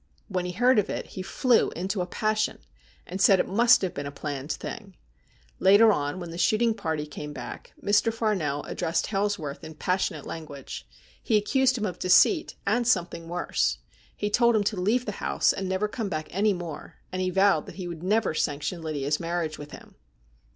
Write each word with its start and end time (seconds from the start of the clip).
When 0.29 0.45
he 0.45 0.53
heard 0.53 0.79
of 0.79 0.89
it 0.89 1.05
he 1.09 1.21
flew 1.21 1.69
into 1.75 2.01
a 2.01 2.07
passion, 2.07 2.57
and 3.05 3.21
said 3.21 3.39
it 3.39 3.47
must 3.47 3.83
have 3.83 3.93
been 3.93 4.07
a 4.07 4.11
planned 4.11 4.51
thing. 4.51 4.95
Later 5.59 5.93
on, 5.93 6.19
when 6.19 6.31
the 6.31 6.39
shooting 6.39 6.73
party 6.73 7.05
came 7.05 7.33
back, 7.33 7.73
Mr. 7.79 8.11
Farnell 8.11 8.63
addressed 8.63 9.05
Hails 9.05 9.37
worth 9.37 9.63
in 9.63 9.75
passionate 9.75 10.25
language. 10.25 10.87
He 11.21 11.37
accused 11.37 11.77
him 11.77 11.85
of 11.85 11.99
deceit 11.99 12.55
and 12.65 12.87
something 12.87 13.27
worse. 13.29 13.77
He 14.17 14.31
told 14.31 14.55
him 14.55 14.63
to 14.63 14.81
leave 14.81 15.05
the 15.05 15.11
house 15.21 15.53
and 15.53 15.69
never 15.69 15.87
come 15.87 16.09
back 16.09 16.29
any 16.31 16.51
more; 16.53 16.95
and 17.11 17.21
he 17.21 17.29
vowed 17.29 17.67
that 17.67 17.75
he 17.75 17.87
would 17.87 18.01
never 18.01 18.33
sanction 18.33 18.81
Lydia's 18.81 19.19
marriage 19.19 19.59
with 19.59 19.69
him. 19.69 19.93